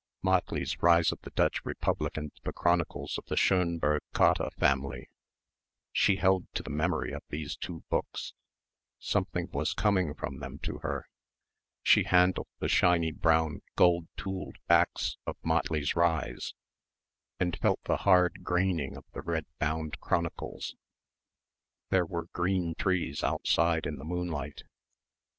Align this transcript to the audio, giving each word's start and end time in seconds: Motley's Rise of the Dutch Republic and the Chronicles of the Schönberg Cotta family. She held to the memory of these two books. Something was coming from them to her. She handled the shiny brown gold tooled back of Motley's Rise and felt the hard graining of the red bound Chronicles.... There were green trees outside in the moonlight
Motley's 0.23 0.81
Rise 0.81 1.11
of 1.11 1.21
the 1.21 1.29
Dutch 1.29 1.63
Republic 1.63 2.17
and 2.17 2.31
the 2.43 2.51
Chronicles 2.51 3.19
of 3.19 3.25
the 3.27 3.35
Schönberg 3.35 3.99
Cotta 4.13 4.49
family. 4.57 5.09
She 5.91 6.15
held 6.15 6.51
to 6.55 6.63
the 6.63 6.71
memory 6.71 7.11
of 7.11 7.21
these 7.29 7.55
two 7.55 7.83
books. 7.87 8.33
Something 8.97 9.51
was 9.51 9.75
coming 9.75 10.15
from 10.15 10.39
them 10.39 10.57
to 10.63 10.79
her. 10.79 11.07
She 11.83 12.05
handled 12.05 12.47
the 12.57 12.67
shiny 12.67 13.11
brown 13.11 13.61
gold 13.75 14.07
tooled 14.17 14.55
back 14.67 14.89
of 15.27 15.35
Motley's 15.43 15.95
Rise 15.95 16.55
and 17.39 17.55
felt 17.59 17.83
the 17.83 17.97
hard 17.97 18.43
graining 18.43 18.97
of 18.97 19.05
the 19.11 19.21
red 19.21 19.45
bound 19.59 19.99
Chronicles.... 19.99 20.75
There 21.91 22.07
were 22.07 22.25
green 22.33 22.73
trees 22.73 23.23
outside 23.23 23.85
in 23.85 23.97
the 23.97 24.03
moonlight 24.05 24.63